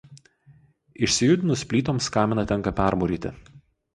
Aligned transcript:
Išsijudinus 1.07 1.65
plytoms 1.73 2.09
kaminą 2.17 2.45
tenka 2.53 2.75
permūryti 2.83 3.33